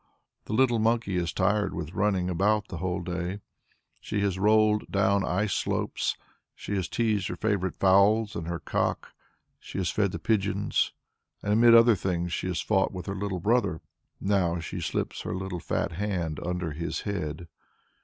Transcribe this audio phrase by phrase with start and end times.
[0.45, 3.39] The little monkey is tired with running about the whole day.
[3.99, 6.17] She has rolled down ice slopes,
[6.55, 9.09] she has teased her favourite fowls and her cock,
[9.59, 10.91] she has fed the pigeons,
[11.43, 13.79] and among other things she has fought with her little brother.
[14.19, 17.47] Now she slips her little fat hand under her head.